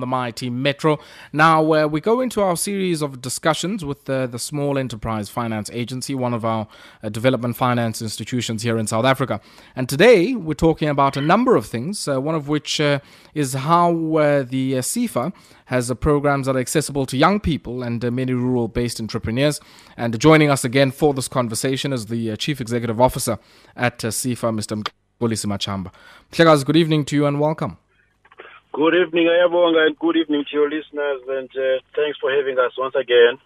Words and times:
the 0.00 0.06
mighty 0.06 0.50
Metro. 0.50 0.98
Now, 1.32 1.72
uh, 1.72 1.86
we 1.86 2.00
go 2.00 2.20
into 2.20 2.40
our 2.40 2.56
series 2.56 3.02
of 3.02 3.20
discussions 3.20 3.84
with 3.84 4.08
uh, 4.08 4.26
the 4.26 4.38
Small 4.38 4.78
Enterprise 4.78 5.28
Finance 5.28 5.70
Agency, 5.72 6.14
one 6.14 6.34
of 6.34 6.44
our 6.44 6.66
uh, 7.02 7.08
development 7.08 7.56
finance 7.56 8.00
institutions 8.02 8.62
here 8.62 8.78
in 8.78 8.86
South 8.86 9.04
Africa. 9.04 9.40
And 9.76 9.88
today 9.88 10.34
we're 10.34 10.54
talking 10.54 10.88
about 10.88 11.16
a 11.16 11.20
number 11.20 11.56
of 11.56 11.66
things, 11.66 12.08
uh, 12.08 12.20
one 12.20 12.34
of 12.34 12.48
which 12.48 12.80
uh, 12.80 13.00
is 13.34 13.54
how 13.54 13.90
uh, 14.16 14.42
the 14.42 14.74
SEFA 14.74 15.32
has 15.66 15.92
programs 16.00 16.46
that 16.46 16.56
are 16.56 16.60
accessible 16.60 17.06
to 17.06 17.16
young 17.16 17.40
people 17.40 17.82
and 17.82 18.02
many 18.12 18.32
rural 18.32 18.68
based 18.68 19.00
entrepreneurs. 19.00 19.60
And 19.96 20.18
joining 20.18 20.50
us 20.50 20.64
again 20.64 20.90
for 20.90 21.14
this 21.14 21.28
conversation 21.28 21.92
is 21.92 22.06
the 22.06 22.36
Chief 22.36 22.60
Executive 22.60 23.00
Officer 23.00 23.38
at 23.76 23.98
SEFA, 23.98 24.52
Mr. 24.52 24.82
Mxolisi 25.20 25.46
Matshamba. 25.46 26.64
Good 26.64 26.76
evening 26.76 27.04
to 27.06 27.16
you 27.16 27.26
and 27.26 27.40
welcome. 27.40 27.78
Good 28.74 28.96
evening, 28.96 29.28
Ayabonga, 29.28 29.86
and 29.86 29.96
good 30.00 30.16
evening 30.16 30.44
to 30.50 30.56
your 30.56 30.68
listeners, 30.68 31.20
and 31.28 31.48
uh, 31.48 31.78
thanks 31.94 32.18
for 32.20 32.32
having 32.32 32.58
us 32.58 32.72
once 32.76 32.96
again. 32.96 33.38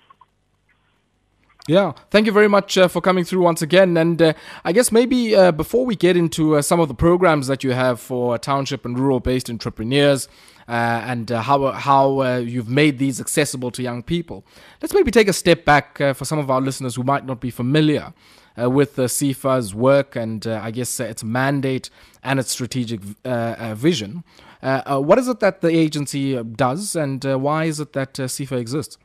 Yeah, 1.67 1.93
thank 2.11 2.25
you 2.25 2.33
very 2.33 2.49
much 2.49 2.79
uh, 2.79 2.89
for 2.89 3.03
coming 3.03 3.25
through 3.25 3.43
once 3.43 3.61
again. 3.61 3.99
And 3.99 4.23
uh, 4.23 4.33
I 4.65 4.73
guess 4.73 4.91
maybe 4.91 5.37
uh, 5.37 5.53
before 5.53 5.85
we 5.85 5.97
get 5.97 6.17
into 6.17 6.57
uh, 6.57 6.63
some 6.63 6.81
of 6.81 6.89
the 6.89 6.95
programs 6.95 7.47
that 7.49 7.63
you 7.63 7.73
have 7.73 8.01
for 8.01 8.39
township 8.39 8.87
and 8.87 8.99
rural 8.99 9.21
based 9.21 9.51
entrepreneurs 9.51 10.29
uh, 10.67 10.73
and 11.05 11.31
uh, 11.31 11.43
how, 11.43 11.73
how 11.73 12.23
you've 12.39 12.71
made 12.71 12.99
these 12.99 13.21
accessible 13.21 13.71
to 13.73 13.83
young 13.83 14.03
people, 14.03 14.47
let's 14.81 14.95
maybe 14.95 15.11
take 15.11 15.29
a 15.29 15.35
step 15.35 15.67
back 15.67 15.99
for 15.99 16.25
some 16.25 16.39
of 16.39 16.51
our 16.51 16.63
listeners 16.63 16.95
who 16.95 17.03
might 17.03 17.27
not 17.27 17.39
be 17.39 17.51
familiar 17.51 18.15
uh, 18.61 18.69
with 18.71 18.97
the 18.97 19.05
SEFA's 19.09 19.75
work 19.75 20.17
and 20.17 20.47
uh, 20.47 20.61
I 20.63 20.71
guess 20.71 21.01
uh, 21.01 21.05
its 21.05 21.23
mandate 21.23 21.91
and 22.23 22.41
its 22.41 22.51
strategic 22.51 23.01
vision. 23.01 24.25
Uh, 24.63 24.83
uh, 24.87 25.01
what 25.01 25.19
is 25.19 25.29
it 25.29 25.41
that 25.41 25.61
the 25.61 25.69
agency 25.69 26.37
uh, 26.37 26.43
does 26.43 26.97
and 26.97 27.25
why 27.25 27.65
is 27.65 27.81
it 27.81 27.93
that 27.93 28.15
SEFA 28.15 28.59
exists? 28.59 28.99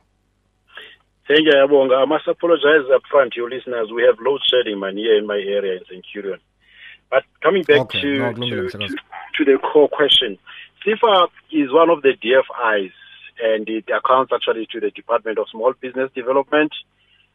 Thank 1.26 1.46
you, 1.46 1.52
Abonga. 1.52 2.02
I 2.02 2.04
must 2.04 2.28
apologize 2.28 2.84
up 2.94 3.02
front 3.10 3.32
to 3.32 3.40
your 3.40 3.50
listeners. 3.50 3.90
We 3.94 4.02
have 4.02 4.16
load 4.20 4.40
shedding 4.50 4.78
man 4.80 4.96
here 4.96 5.16
in 5.16 5.26
my 5.26 5.36
area 5.36 5.78
in 5.78 5.84
Centurion. 5.88 6.40
But 7.10 7.22
coming 7.42 7.62
back 7.62 7.80
okay. 7.80 8.00
to, 8.02 8.18
no, 8.18 8.32
to, 8.32 8.68
to, 8.68 8.78
to, 8.88 9.44
the 9.44 9.58
core 9.58 9.88
question, 9.88 10.36
SEFA 10.84 11.28
is 11.52 11.72
one 11.72 11.88
of 11.88 12.02
the 12.02 12.12
DFIs 12.22 12.92
and 13.42 13.68
it 13.68 13.84
accounts 13.88 14.32
actually 14.34 14.66
to 14.72 14.80
the 14.80 14.90
Department 14.90 15.38
of 15.38 15.46
Small 15.50 15.72
Business 15.80 16.10
Development 16.14 16.72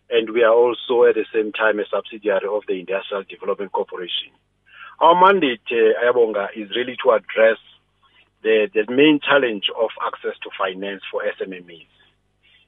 and 0.09 0.31
we 0.31 0.43
are 0.43 0.53
also 0.53 1.03
at 1.05 1.15
the 1.15 1.25
same 1.33 1.51
time 1.51 1.79
a 1.79 1.85
subsidiary 1.89 2.47
of 2.49 2.63
the 2.67 2.79
Industrial 2.79 3.23
Development 3.29 3.71
Corporation. 3.71 4.31
Our 4.99 5.15
mandate, 5.19 5.61
uh, 5.71 6.03
Ayabonga, 6.03 6.49
is 6.55 6.69
really 6.75 6.97
to 7.03 7.11
address 7.11 7.57
the, 8.43 8.69
the 8.73 8.85
main 8.91 9.19
challenge 9.19 9.65
of 9.75 9.89
access 10.05 10.37
to 10.43 10.49
finance 10.57 11.01
for 11.11 11.21
SMMEs. 11.23 11.87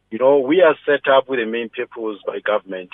You 0.10 0.20
know, 0.20 0.40
we 0.40 0.62
are 0.62 0.76
set 0.86 1.08
up 1.08 1.30
with 1.30 1.40
the 1.40 1.46
main 1.46 1.70
purpose 1.70 2.20
by 2.26 2.40
government 2.40 2.92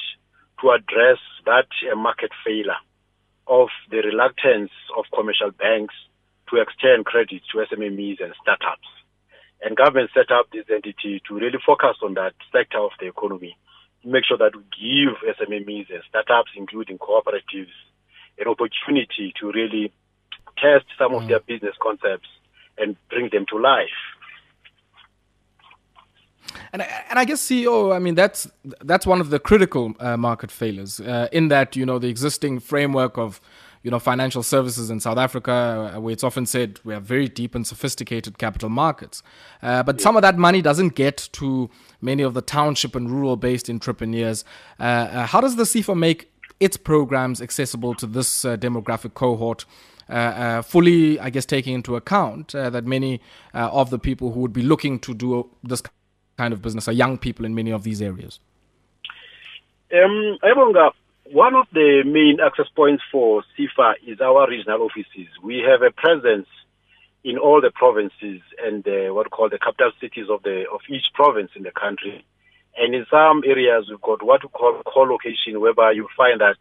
to 0.62 0.70
address 0.72 1.18
that 1.46 1.68
uh, 1.92 1.96
market 1.96 2.32
failure 2.46 2.78
of 3.48 3.70
the 3.90 3.98
reluctance 3.98 4.72
of 4.98 5.06
commercial 5.14 5.52
banks 5.52 5.96
to 6.50 6.62
extend 6.62 7.06
credit 7.06 7.42
to 7.52 7.58
SMMEs 7.58 8.22
and 8.24 8.34
startups. 8.42 8.88
And 9.62 9.76
government 9.76 10.12
set 10.14 10.32
up 10.32 10.52
this 10.52 10.66
entity 10.70 11.22
to 11.28 11.36
really 11.36 11.58
focus 11.66 11.98
on 12.04 12.14
that 12.14 12.34
sector 12.54 12.78
of 12.78 12.92
the 13.00 13.08
economy 13.08 13.58
make 14.08 14.26
sure 14.26 14.38
that 14.38 14.56
we 14.56 14.64
give 14.80 15.20
SMMEs 15.36 15.92
and 15.92 16.04
startups, 16.08 16.52
including 16.56 16.98
cooperatives, 16.98 17.76
an 18.40 18.48
opportunity 18.48 19.34
to 19.40 19.52
really 19.52 19.92
test 20.58 20.86
some 20.98 21.12
mm. 21.12 21.22
of 21.22 21.28
their 21.28 21.40
business 21.40 21.76
concepts 21.82 22.30
and 22.78 22.96
bring 23.10 23.30
them 23.32 23.46
to 23.50 23.58
life. 23.58 23.90
And 26.74 26.82
and 27.10 27.20
I 27.20 27.26
guess 27.26 27.42
CEO, 27.42 27.96
I 27.96 28.00
mean 28.00 28.16
that's 28.16 28.50
that's 28.82 29.06
one 29.06 29.22
of 29.22 29.30
the 29.30 29.40
critical 29.40 29.94
uh, 30.00 30.18
market 30.18 30.52
failures 30.52 31.00
uh, 31.00 31.28
in 31.32 31.50
that 31.50 31.76
you 31.76 31.86
know 31.86 32.00
the 32.00 32.10
existing 32.10 32.60
framework 32.60 33.18
of 33.18 33.42
you 33.88 33.92
know, 33.92 34.00
financial 34.00 34.44
services 34.44 34.90
in 34.90 35.00
South 35.00 35.18
Africa, 35.18 35.94
uh, 35.96 36.00
where 36.02 36.12
it's 36.12 36.24
often 36.24 36.46
said 36.46 36.78
we 36.84 36.94
have 36.94 37.04
very 37.04 37.30
deep 37.30 37.56
and 37.56 37.66
sophisticated 37.66 38.38
capital 38.38 38.68
markets. 38.68 39.24
Uh, 39.62 39.82
but 39.82 40.02
some 40.02 40.18
of 40.18 40.22
that 40.24 40.38
money 40.38 40.62
doesn't 40.62 40.96
get 40.96 41.30
to 41.32 41.70
many 42.02 42.22
of 42.22 42.34
the 42.34 42.42
township 42.42 42.96
and 42.96 43.10
rural 43.10 43.38
based 43.38 43.70
entrepreneurs. 43.70 44.44
Uh, 44.78 44.84
uh, 44.84 45.28
how 45.28 45.40
does 45.40 45.56
the 45.56 45.64
SEFA 45.64 45.96
make 45.96 46.30
its 46.60 46.76
programs 46.76 47.42
accessible 47.42 47.94
to 47.96 48.06
this 48.06 48.44
uh, 48.44 48.58
demographic 48.58 49.14
cohort? 49.14 49.64
Uh, 50.10 50.62
fully, 50.62 51.20
I 51.20 51.30
guess, 51.30 51.46
taking 51.46 51.74
into 51.74 51.96
account 51.96 52.54
that 52.54 52.86
many 52.86 53.22
of 53.54 53.90
the 53.90 54.00
people 54.00 54.32
who 54.32 54.40
would 54.42 54.54
be 54.54 54.62
looking 54.64 55.00
to 55.00 55.14
do 55.14 55.50
this 55.64 55.82
kind 56.38 56.54
of 56.54 56.62
business 56.62 56.88
are 56.88 56.94
young 56.94 57.18
people 57.18 57.46
in 57.46 57.56
many 57.56 57.72
of 57.72 57.84
these 57.84 58.02
areas. 58.02 58.40
Um, 59.94 60.38
one 61.32 61.56
of 61.56 61.68
the 61.74 62.04
main 62.06 62.38
access 62.46 62.68
points 62.76 63.04
for 63.12 63.44
SEFA 63.58 63.96
is 64.06 64.22
our 64.22 64.50
regional 64.50 64.82
offices. 64.84 65.28
We 65.44 65.64
have 65.68 65.82
a 65.82 65.92
presence 65.92 66.48
in 67.24 67.38
all 67.38 67.60
the 67.60 67.72
provinces 67.72 68.42
and 68.64 68.88
uh, 68.88 69.14
what 69.14 69.26
we 69.26 69.30
call 69.30 69.50
the 69.50 69.60
capital 69.60 69.92
cities 70.00 70.28
of 70.30 70.44
the 70.44 70.64
of 70.72 70.80
each 70.90 71.04
province 71.14 71.52
in 71.56 71.64
the 71.64 71.72
country. 71.72 72.26
And 72.78 72.94
in 72.94 73.06
some 73.10 73.44
areas, 73.46 73.88
we've 73.90 74.02
got 74.02 74.24
what 74.24 74.44
we 74.44 74.50
call 74.50 74.82
co-location, 74.86 75.60
whereby 75.60 75.92
you 75.92 76.08
find 76.16 76.40
that 76.40 76.58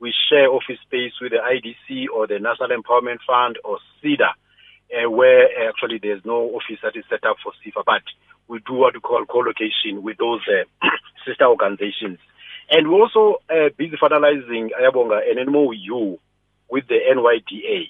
we 0.00 0.14
share 0.28 0.48
office 0.48 0.78
space 0.82 1.12
with 1.20 1.32
the 1.32 1.38
IDC 1.38 2.06
or 2.14 2.26
the 2.26 2.38
National 2.38 2.70
Empowerment 2.70 3.18
Fund 3.26 3.58
or 3.64 3.78
SEDA, 4.02 4.30
uh, 4.30 5.10
where 5.10 5.68
actually 5.68 5.98
there's 5.98 6.24
no 6.24 6.50
office 6.54 6.78
that 6.82 6.96
is 6.96 7.04
set 7.10 7.24
up 7.24 7.36
for 7.42 7.52
SEFA, 7.64 7.82
but 7.84 8.02
we 8.46 8.60
do 8.66 8.74
what 8.74 8.94
we 8.94 9.00
call 9.00 9.24
co-location 9.26 10.02
with 10.02 10.16
those 10.18 10.40
uh, 10.48 10.88
sister 11.26 11.46
organizations. 11.46 12.18
And 12.70 12.88
we're 12.88 13.00
also 13.00 13.42
uh, 13.50 13.70
busy 13.76 13.96
finalizing 13.96 14.70
Ayabonga 14.78 15.20
an 15.30 15.50
MOU 15.50 16.18
with 16.70 16.86
the 16.86 16.98
NYDA, 17.14 17.88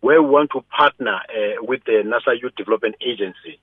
where 0.00 0.20
we 0.22 0.28
want 0.28 0.50
to 0.52 0.62
partner 0.76 1.20
with 1.60 1.84
the 1.84 2.02
National 2.04 2.36
Youth 2.36 2.56
Development 2.56 2.96
Agency 3.00 3.60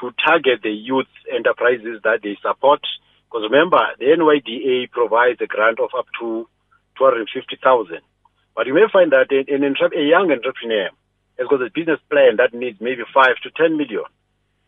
to 0.00 0.12
target 0.24 0.60
the 0.62 0.70
youth 0.70 1.10
enterprises 1.32 2.00
that 2.04 2.20
they 2.22 2.36
support. 2.42 2.80
Because 3.26 3.48
remember, 3.50 3.80
the 3.98 4.06
NYDA 4.06 4.90
provides 4.90 5.40
a 5.40 5.46
grant 5.46 5.78
of 5.80 5.90
up 5.96 6.06
to 6.20 6.48
250,000. 6.98 7.98
But 8.54 8.66
you 8.66 8.74
may 8.74 8.86
find 8.92 9.12
that 9.12 9.30
an, 9.30 9.62
a 9.62 10.02
young 10.02 10.30
entrepreneur 10.30 10.90
has 11.38 11.46
got 11.48 11.62
a 11.62 11.70
business 11.70 12.00
plan 12.10 12.36
that 12.38 12.52
needs 12.52 12.80
maybe 12.80 13.02
5 13.14 13.26
to 13.44 13.50
10 13.56 13.76
million. 13.76 14.04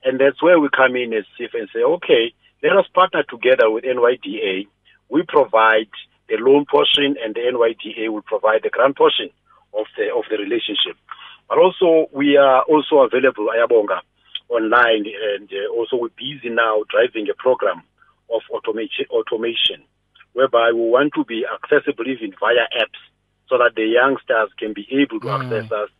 And 0.04 0.18
that's 0.20 0.42
where 0.42 0.58
we 0.58 0.68
come 0.70 0.96
in 0.96 1.12
as 1.12 1.24
SIF 1.36 1.50
and 1.54 1.68
say, 1.74 1.82
okay, 1.82 2.32
let 2.62 2.76
us 2.76 2.86
partner 2.94 3.24
together 3.28 3.70
with 3.70 3.84
NYDA 3.84 4.66
we 5.10 5.22
provide 5.26 5.90
the 6.28 6.36
loan 6.38 6.64
portion 6.70 7.16
and 7.22 7.34
the 7.34 7.40
NYDA 7.40 8.08
will 8.10 8.22
provide 8.22 8.62
the 8.62 8.70
grant 8.70 8.96
portion 8.96 9.28
of 9.74 9.86
the 9.98 10.08
of 10.14 10.24
the 10.30 10.38
relationship. 10.38 10.96
But 11.48 11.58
also 11.58 12.08
we 12.14 12.36
are 12.36 12.62
also 12.62 13.02
available 13.02 13.50
Ayabonga 13.50 14.00
online 14.48 15.04
and 15.34 15.50
uh, 15.50 15.74
also 15.74 15.96
we're 15.96 16.14
busy 16.16 16.48
now 16.48 16.82
driving 16.88 17.28
a 17.28 17.34
program 17.34 17.82
of 18.32 18.42
automation 18.50 19.06
automation 19.10 19.82
whereby 20.32 20.72
we 20.72 20.80
want 20.80 21.12
to 21.14 21.24
be 21.24 21.44
accessible 21.46 22.06
even 22.06 22.32
via 22.38 22.66
apps 22.78 23.00
so 23.48 23.58
that 23.58 23.74
the 23.74 23.84
youngsters 23.84 24.50
can 24.58 24.72
be 24.72 24.86
able 24.90 25.20
to 25.20 25.26
mm. 25.26 25.40
access 25.40 25.70
us. 25.72 25.90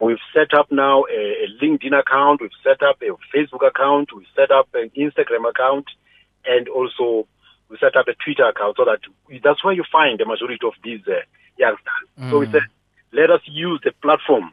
We've 0.00 0.20
set 0.34 0.52
up 0.58 0.70
now 0.70 1.04
a, 1.04 1.44
a 1.44 1.46
LinkedIn 1.62 1.98
account, 1.98 2.42
we've 2.42 2.50
set 2.62 2.82
up 2.82 3.00
a 3.00 3.16
Facebook 3.34 3.66
account, 3.66 4.10
we've 4.14 4.26
set 4.34 4.50
up 4.50 4.68
an 4.74 4.90
Instagram 4.96 5.48
account 5.48 5.86
and 6.44 6.68
also 6.68 7.26
we 7.68 7.78
set 7.78 7.96
up 7.96 8.06
a 8.08 8.14
Twitter 8.22 8.44
account 8.44 8.76
so 8.76 8.84
that 8.84 9.00
that's 9.42 9.64
where 9.64 9.74
you 9.74 9.84
find 9.90 10.18
the 10.20 10.26
majority 10.26 10.66
of 10.66 10.74
these 10.84 11.00
uh, 11.08 11.24
youngsters. 11.56 12.06
Mm. 12.20 12.30
So 12.30 12.38
we 12.40 12.46
mm. 12.46 12.52
said, 12.52 12.62
let 13.12 13.30
us 13.30 13.40
use 13.46 13.80
the 13.84 13.92
platform 14.02 14.52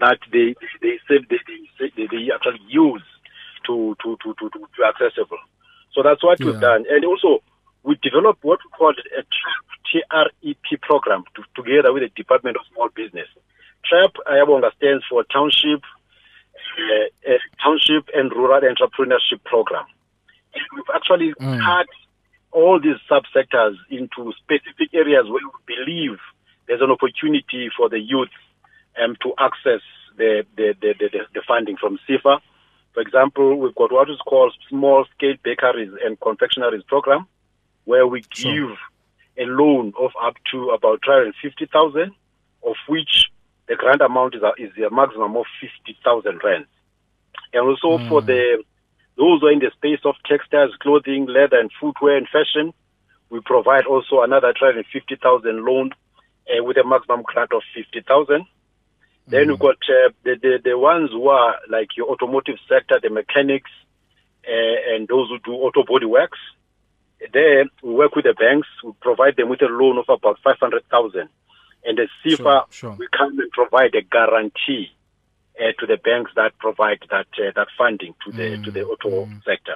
that 0.00 0.18
they 0.32 0.54
they 0.82 0.98
say 1.06 1.22
they, 1.30 1.38
they, 1.78 2.06
they, 2.10 2.30
actually 2.34 2.60
use 2.68 3.02
to 3.66 3.96
to, 4.02 4.16
to, 4.24 4.34
to, 4.34 4.50
to 4.50 4.84
accessible. 4.84 5.38
So 5.92 6.02
that's 6.02 6.22
what 6.24 6.40
yeah. 6.40 6.46
we've 6.46 6.60
done. 6.60 6.84
And 6.90 7.04
also, 7.04 7.42
we 7.84 7.98
developed 8.02 8.42
what 8.42 8.58
we 8.64 8.70
call 8.76 8.92
a 8.92 9.22
TREP 9.92 10.80
program 10.80 11.24
to, 11.36 11.42
together 11.54 11.92
with 11.92 12.02
the 12.02 12.08
Department 12.16 12.56
of 12.56 12.62
Small 12.72 12.88
Business. 12.94 13.28
TREP, 13.84 14.16
Ayabonga 14.26 14.74
stands 14.76 15.04
for 15.08 15.22
Township, 15.24 15.84
uh, 16.80 17.30
uh, 17.30 17.38
Township 17.62 18.08
and 18.14 18.32
Rural 18.32 18.62
Entrepreneurship 18.62 19.44
Program. 19.44 19.84
And 20.54 20.64
we've 20.74 20.94
actually 20.94 21.34
mm. 21.38 21.60
cut 21.60 21.86
all 22.52 22.80
these 22.80 22.96
subsectors 23.10 23.76
into 23.90 24.32
specific 24.40 24.94
areas 24.94 25.26
where 25.28 25.42
we 25.44 25.76
believe 25.76 26.18
there's 26.66 26.80
an 26.80 26.90
opportunity 26.90 27.68
for 27.76 27.88
the 27.90 27.98
youth 27.98 28.32
um, 29.02 29.16
to 29.22 29.34
access 29.38 29.82
the, 30.16 30.46
the, 30.56 30.74
the, 30.80 30.94
the, 30.98 31.08
the 31.34 31.42
funding 31.46 31.76
from 31.76 31.98
SEFA. 32.08 32.38
For 32.94 33.00
example, 33.00 33.58
we've 33.58 33.74
got 33.74 33.92
what 33.92 34.08
is 34.08 34.18
called 34.24 34.54
small 34.70 35.04
scale 35.16 35.34
bakeries 35.42 35.90
and 36.04 36.18
confectionaries 36.20 36.84
program, 36.86 37.26
where 37.84 38.06
we 38.06 38.22
give 38.34 38.76
a 39.36 39.44
loan 39.44 39.92
of 39.98 40.12
up 40.22 40.34
to 40.52 40.70
about 40.70 41.00
350,000, 41.04 42.12
of 42.66 42.74
which 42.88 43.26
the 43.68 43.76
grant 43.76 44.00
amount 44.00 44.34
is 44.34 44.42
a, 44.42 44.52
is 44.62 44.70
a 44.78 44.94
maximum 44.94 45.36
of 45.36 45.44
50,000 45.60 46.40
rand. 46.44 46.66
And 47.52 47.62
also 47.68 47.98
mm. 47.98 48.08
for 48.08 48.22
the 48.22 48.62
those 49.16 49.40
who 49.40 49.46
are 49.46 49.52
in 49.52 49.60
the 49.60 49.70
space 49.76 50.00
of 50.04 50.16
textiles, 50.26 50.74
clothing, 50.80 51.26
leather, 51.26 51.58
and 51.58 51.70
footwear 51.80 52.16
and 52.16 52.26
fashion, 52.26 52.74
we 53.30 53.40
provide 53.40 53.86
also 53.86 54.22
another 54.22 54.52
350,000 54.58 55.64
loan 55.64 55.90
uh, 56.50 56.64
with 56.64 56.76
a 56.76 56.84
maximum 56.84 57.22
grant 57.22 57.52
of 57.52 57.62
50,000. 57.76 58.44
Then 59.26 59.48
we've 59.48 59.58
got 59.58 59.76
uh, 59.88 60.10
the, 60.24 60.36
the, 60.40 60.58
the 60.62 60.78
ones 60.78 61.10
who 61.10 61.28
are 61.28 61.56
like 61.70 61.96
your 61.96 62.10
automotive 62.10 62.56
sector, 62.68 62.98
the 63.02 63.08
mechanics, 63.08 63.70
uh, 64.46 64.94
and 64.94 65.08
those 65.08 65.28
who 65.30 65.38
do 65.38 65.52
auto 65.52 65.84
body 65.84 66.06
works. 66.06 66.38
There, 67.32 67.64
we 67.82 67.94
work 67.94 68.14
with 68.16 68.24
the 68.24 68.34
banks. 68.34 68.68
We 68.82 68.92
provide 69.00 69.36
them 69.36 69.48
with 69.48 69.62
a 69.62 69.66
loan 69.66 69.98
of 69.98 70.04
about 70.08 70.38
500,000. 70.42 71.28
And 71.86 71.98
the 71.98 72.08
SEFA, 72.24 72.38
sure, 72.38 72.66
sure. 72.70 72.96
we 72.98 73.08
come 73.16 73.38
and 73.38 73.50
provide 73.50 73.94
a 73.94 74.02
guarantee 74.02 74.90
uh, 75.60 75.72
to 75.78 75.86
the 75.86 75.96
banks 75.96 76.32
that 76.36 76.56
provide 76.58 76.98
that 77.10 77.26
uh, 77.38 77.52
that 77.54 77.68
funding 77.76 78.14
to 78.24 78.32
the 78.32 78.56
mm, 78.56 78.64
to 78.64 78.70
the 78.70 78.84
auto 78.84 79.26
mm. 79.26 79.44
sector. 79.44 79.74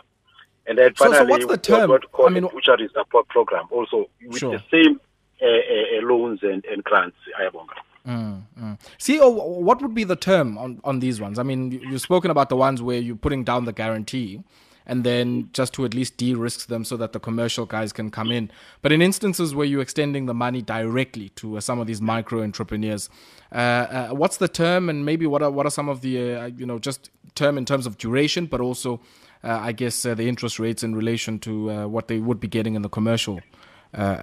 And 0.67 0.79
then 0.79 0.95
finally, 0.95 1.19
so, 1.19 1.25
so 1.25 1.31
what's 1.31 1.47
the 1.47 1.57
term? 1.59 1.91
What 1.91 2.05
I 2.27 2.31
mean, 2.31 2.43
butchery 2.45 2.89
support 2.95 3.29
program 3.29 3.67
also 3.71 4.09
with 4.27 4.39
sure. 4.39 4.59
the 4.59 4.63
same 4.71 5.01
uh, 5.41 5.47
uh, 5.47 6.07
loans 6.07 6.41
and, 6.43 6.65
and 6.65 6.83
grants. 6.83 7.17
Ayabonga. 7.41 7.77
Mm, 8.07 8.43
mm. 8.59 8.79
See, 8.97 9.21
oh, 9.21 9.29
what 9.29 9.83
would 9.83 9.95
be 9.95 10.05
the 10.05 10.17
term 10.17 10.57
on, 10.57 10.81
on 10.83 11.01
these 11.01 11.21
ones? 11.21 11.39
I 11.39 11.43
mean, 11.43 11.73
you've 11.73 12.01
spoken 12.01 12.31
about 12.31 12.49
the 12.49 12.57
ones 12.57 12.81
where 12.81 12.99
you're 12.99 13.17
putting 13.17 13.45
down 13.45 13.67
the 13.67 13.73
guarantee 13.73 14.43
and 14.89 15.05
then 15.05 15.51
just 15.53 15.75
to 15.75 15.85
at 15.85 15.95
least 15.95 16.17
de 16.17 16.35
risk 16.35 16.67
them 16.67 16.83
so 16.83 16.97
that 16.97 17.13
the 17.13 17.21
commercial 17.21 17.67
guys 17.67 17.93
can 17.93 18.11
come 18.11 18.33
in. 18.33 18.51
But 18.81 18.91
in 18.91 19.03
instances 19.03 19.55
where 19.55 19.67
you're 19.67 19.83
extending 19.83 20.27
the 20.27 20.35
money 20.35 20.63
directly 20.63 21.29
to 21.37 21.59
uh, 21.59 21.61
some 21.61 21.79
of 21.79 21.87
these 21.87 22.01
micro 22.01 22.43
entrepreneurs, 22.43 23.11
uh, 23.53 23.55
uh, 23.55 24.09
what's 24.09 24.39
the 24.39 24.49
term 24.49 24.89
and 24.89 25.05
maybe 25.05 25.27
what 25.27 25.43
are, 25.43 25.51
what 25.51 25.67
are 25.67 25.71
some 25.71 25.89
of 25.89 26.01
the, 26.01 26.35
uh, 26.35 26.47
you 26.47 26.65
know, 26.65 26.79
just 26.79 27.11
term 27.35 27.59
in 27.59 27.67
terms 27.67 27.87
of 27.87 27.99
duration, 27.99 28.47
but 28.47 28.61
also, 28.61 29.01
uh, 29.45 29.59
I 29.61 29.73
guess, 29.73 30.05
uh, 30.07 30.15
the 30.15 30.27
interest 30.27 30.59
rates 30.59 30.83
in 30.83 30.95
relation 30.95 31.39
to 31.41 31.87
what 31.89 32.09
they 32.09 32.19
would 32.19 32.41
be 32.41 32.49
getting 32.49 32.75
in 32.75 32.83
the 32.83 32.89
commercial 32.89 33.41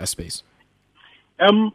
space? 0.04 0.44
Um, 1.40 1.74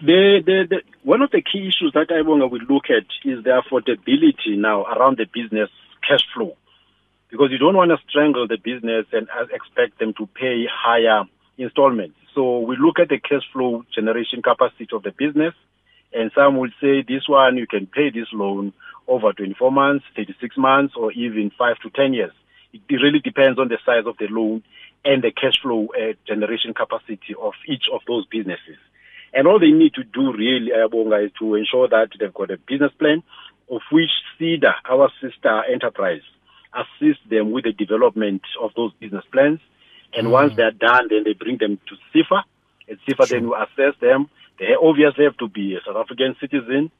the, 0.00 0.42
the, 0.44 0.66
the, 0.70 0.82
one 1.02 1.22
of 1.22 1.30
the 1.30 1.42
key 1.42 1.68
issues 1.68 1.92
that 1.94 2.10
I 2.10 2.22
want 2.22 2.40
to 2.40 2.72
look 2.72 2.84
at 2.88 3.04
is 3.24 3.44
the 3.44 3.62
affordability 3.62 4.56
now 4.56 4.84
around 4.84 5.18
the 5.18 5.26
business 5.32 5.70
cash 6.06 6.24
flow. 6.34 6.56
Because 7.32 7.48
you 7.50 7.56
don't 7.56 7.74
want 7.74 7.90
to 7.90 7.96
strangle 8.08 8.46
the 8.46 8.58
business 8.58 9.06
and 9.10 9.26
expect 9.52 9.98
them 9.98 10.12
to 10.18 10.26
pay 10.26 10.66
higher 10.70 11.24
installments. 11.56 12.14
So 12.34 12.60
we 12.60 12.76
look 12.76 13.00
at 13.00 13.08
the 13.08 13.18
cash 13.18 13.42
flow 13.54 13.84
generation 13.94 14.42
capacity 14.42 14.86
of 14.92 15.02
the 15.02 15.12
business, 15.12 15.54
and 16.12 16.30
some 16.34 16.58
will 16.58 16.70
say 16.78 17.00
this 17.00 17.26
one 17.26 17.56
you 17.56 17.66
can 17.66 17.86
pay 17.86 18.10
this 18.10 18.28
loan 18.34 18.74
over 19.08 19.32
24 19.32 19.72
months, 19.72 20.04
36 20.14 20.58
months, 20.58 20.94
or 20.94 21.10
even 21.12 21.50
5 21.58 21.78
to 21.82 21.90
10 21.90 22.12
years. 22.12 22.32
It 22.74 22.82
really 22.90 23.18
depends 23.18 23.58
on 23.58 23.68
the 23.68 23.78
size 23.84 24.04
of 24.06 24.18
the 24.18 24.28
loan 24.28 24.62
and 25.02 25.22
the 25.22 25.32
cash 25.32 25.60
flow 25.62 25.88
uh, 25.96 26.12
generation 26.28 26.74
capacity 26.74 27.34
of 27.40 27.54
each 27.66 27.84
of 27.90 28.02
those 28.06 28.26
businesses. 28.26 28.76
And 29.32 29.46
all 29.46 29.58
they 29.58 29.70
need 29.70 29.94
to 29.94 30.04
do 30.04 30.32
really, 30.32 30.70
Ayabonga, 30.70 31.26
is 31.26 31.32
to 31.38 31.54
ensure 31.54 31.88
that 31.88 32.10
they've 32.20 32.32
got 32.32 32.50
a 32.50 32.58
business 32.58 32.92
plan 32.98 33.22
of 33.70 33.80
which 33.90 34.10
SEDA, 34.38 34.74
our 34.88 35.10
sister 35.20 35.64
enterprise, 35.72 36.20
assists 36.74 37.22
them 37.28 37.52
with 37.52 37.64
the 37.64 37.72
development 37.72 38.42
of 38.60 38.72
those 38.76 38.92
business 39.00 39.24
plans. 39.30 39.60
And 40.14 40.28
mm. 40.28 40.30
once 40.30 40.54
they're 40.56 40.70
done, 40.70 41.08
then 41.10 41.24
they 41.24 41.34
bring 41.34 41.58
them 41.58 41.78
to 41.88 41.94
SEFA. 42.12 42.42
And 42.88 42.98
SEFA 43.08 43.26
sure. 43.26 43.38
then 43.38 43.48
will 43.48 43.56
assess 43.56 43.98
them. 44.00 44.28
They 44.58 44.74
obviously 44.80 45.24
have 45.24 45.36
to 45.38 45.48
be 45.48 45.74
a 45.74 45.80
South 45.84 45.96
African 45.96 46.36
citizen 46.40 46.90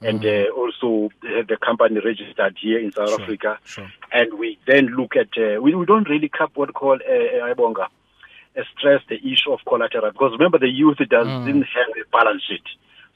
and 0.00 0.24
uh, 0.24 0.50
also 0.56 1.10
have 1.22 1.46
the 1.46 1.56
company 1.56 2.00
registered 2.04 2.56
here 2.60 2.80
in 2.80 2.90
South 2.92 3.10
sure. 3.10 3.22
Africa. 3.22 3.58
Sure. 3.64 3.92
And 4.10 4.38
we 4.38 4.58
then 4.66 4.86
look 4.86 5.14
at, 5.16 5.28
uh, 5.38 5.60
we, 5.60 5.74
we 5.74 5.86
don't 5.86 6.08
really 6.08 6.28
cap 6.28 6.50
what 6.54 6.70
we 6.70 6.72
call 6.72 6.94
uh, 6.94 7.54
Ibonga 7.54 7.86
stress 8.76 9.00
the 9.08 9.16
issue 9.16 9.52
of 9.52 9.60
collateral 9.66 10.12
because 10.12 10.32
remember 10.32 10.58
the 10.58 10.68
youth 10.68 10.98
doesn't 11.08 11.46
mm. 11.46 11.64
have 11.64 11.88
a 11.96 12.08
balance 12.10 12.42
sheet. 12.46 12.64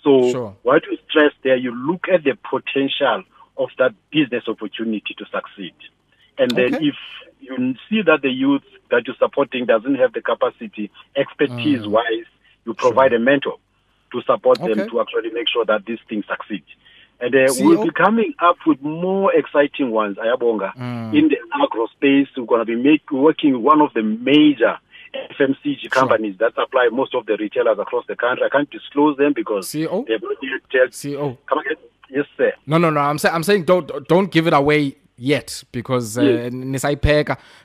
So 0.02 0.30
sure. 0.30 0.56
what 0.62 0.82
you 0.90 0.98
stress 1.08 1.32
there, 1.42 1.56
you 1.56 1.74
look 1.74 2.06
at 2.12 2.24
the 2.24 2.36
potential 2.48 3.24
of 3.58 3.68
that 3.78 3.92
business 4.10 4.44
opportunity 4.48 5.14
to 5.18 5.24
succeed. 5.26 5.74
And 6.38 6.50
then 6.50 6.74
okay. 6.74 6.86
if 6.86 6.94
you 7.40 7.74
see 7.88 8.02
that 8.02 8.22
the 8.22 8.30
youth 8.30 8.62
that 8.90 9.06
you're 9.06 9.16
supporting 9.18 9.66
doesn't 9.66 9.96
have 9.96 10.12
the 10.12 10.20
capacity, 10.20 10.90
expertise 11.16 11.80
mm. 11.80 11.90
wise, 11.90 12.26
you 12.64 12.74
provide 12.74 13.10
sure. 13.10 13.18
a 13.18 13.20
mentor 13.20 13.56
to 14.12 14.22
support 14.22 14.60
okay. 14.60 14.74
them 14.74 14.88
to 14.88 15.00
actually 15.00 15.30
make 15.30 15.48
sure 15.48 15.64
that 15.64 15.86
this 15.86 15.98
thing 16.08 16.22
succeeds. 16.28 16.66
And 17.18 17.34
uh, 17.34 17.52
we'll 17.60 17.82
be 17.82 17.90
coming 17.90 18.34
up 18.40 18.56
with 18.66 18.82
more 18.82 19.34
exciting 19.34 19.90
ones, 19.90 20.18
Ayabonga. 20.18 20.74
Mm. 20.76 21.18
In 21.18 21.28
the 21.28 21.38
agro 21.62 21.86
space, 21.86 22.28
we're 22.36 22.44
going 22.44 22.60
to 22.60 22.66
be 22.66 22.76
make, 22.76 23.10
working 23.10 23.54
with 23.54 23.62
one 23.62 23.80
of 23.80 23.94
the 23.94 24.02
major 24.02 24.78
FMCG 25.30 25.90
companies 25.90 26.36
that 26.40 26.54
supply 26.54 26.88
most 26.92 27.14
of 27.14 27.24
the 27.24 27.36
retailers 27.38 27.78
across 27.78 28.04
the 28.06 28.16
country. 28.16 28.44
I 28.44 28.50
can't 28.50 28.70
disclose 28.70 29.16
them 29.16 29.32
because 29.34 29.66
CEO. 29.66 30.06
They've 30.06 30.20
CEO. 30.90 31.38
Come 31.46 31.58
again? 31.60 31.76
Yes, 32.10 32.26
sir. 32.36 32.52
No, 32.66 32.76
no, 32.76 32.90
no. 32.90 33.00
I'm 33.00 33.18
saying 33.18 33.34
I'm 33.34 33.42
saying 33.42 33.64
don't 33.64 33.90
don't 34.08 34.30
give 34.30 34.46
it 34.46 34.52
away 34.52 34.96
yet 35.18 35.64
because 35.72 36.18
uh, 36.18 36.22
yes. 36.22 36.52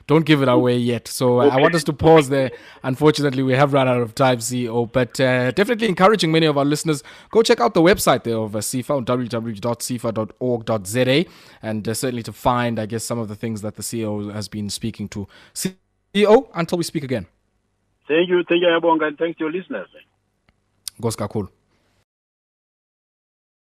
don't 0.06 0.24
give 0.24 0.40
it 0.42 0.48
away 0.48 0.76
yet. 0.76 1.08
So 1.08 1.40
uh, 1.40 1.46
okay. 1.46 1.56
I 1.56 1.60
want 1.60 1.74
us 1.74 1.82
to 1.84 1.92
pause 1.92 2.28
there. 2.28 2.50
Unfortunately, 2.82 3.42
we 3.42 3.52
have 3.52 3.72
run 3.72 3.88
out 3.88 4.00
of 4.00 4.14
time, 4.14 4.38
CEO, 4.38 4.90
but 4.90 5.20
uh, 5.20 5.50
definitely 5.52 5.88
encouraging 5.88 6.32
many 6.32 6.46
of 6.46 6.56
our 6.56 6.64
listeners 6.64 7.02
go 7.30 7.42
check 7.42 7.60
out 7.60 7.74
the 7.74 7.82
website 7.82 8.22
there 8.24 8.38
of 8.38 8.56
uh, 8.56 8.60
SEFA 8.60 9.04
www.sefa.org.za 9.04 11.24
and 11.62 11.88
uh, 11.88 11.94
certainly 11.94 12.22
to 12.22 12.32
find, 12.32 12.78
I 12.78 12.86
guess, 12.86 13.04
some 13.04 13.18
of 13.18 13.28
the 13.28 13.36
things 13.36 13.60
that 13.62 13.76
the 13.76 13.82
CEO 13.82 14.32
has 14.32 14.48
been 14.48 14.70
speaking 14.70 15.08
to. 15.10 15.28
CEO, 15.54 16.48
until 16.54 16.78
we 16.78 16.84
speak 16.84 17.04
again. 17.04 17.26
Thank 18.08 18.28
you, 18.28 18.42
thank 18.48 18.62
you, 18.62 18.68
Abonga, 18.68 19.06
and 19.06 19.18
thanks 19.18 19.38
to 19.38 19.44
your 19.44 19.52
listeners. 19.52 19.88
Goska 21.00 21.28
cool. 21.28 21.48